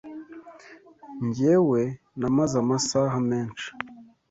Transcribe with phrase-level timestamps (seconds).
[1.25, 1.81] Njyewe
[2.19, 3.69] namaze amasaha menshi.